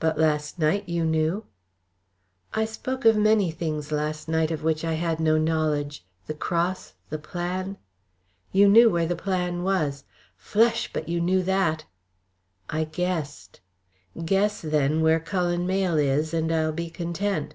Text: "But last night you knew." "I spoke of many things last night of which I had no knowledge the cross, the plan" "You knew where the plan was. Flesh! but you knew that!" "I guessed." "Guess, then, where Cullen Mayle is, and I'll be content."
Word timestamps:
"But 0.00 0.18
last 0.18 0.58
night 0.58 0.88
you 0.88 1.04
knew." 1.04 1.44
"I 2.52 2.64
spoke 2.64 3.04
of 3.04 3.16
many 3.16 3.52
things 3.52 3.92
last 3.92 4.28
night 4.28 4.50
of 4.50 4.64
which 4.64 4.84
I 4.84 4.94
had 4.94 5.20
no 5.20 5.38
knowledge 5.38 6.04
the 6.26 6.34
cross, 6.34 6.94
the 7.10 7.18
plan" 7.20 7.76
"You 8.50 8.66
knew 8.66 8.90
where 8.90 9.06
the 9.06 9.14
plan 9.14 9.62
was. 9.62 10.02
Flesh! 10.36 10.92
but 10.92 11.08
you 11.08 11.20
knew 11.20 11.44
that!" 11.44 11.84
"I 12.68 12.82
guessed." 12.90 13.60
"Guess, 14.24 14.62
then, 14.62 15.00
where 15.00 15.20
Cullen 15.20 15.64
Mayle 15.64 15.96
is, 15.98 16.34
and 16.34 16.50
I'll 16.50 16.72
be 16.72 16.90
content." 16.90 17.54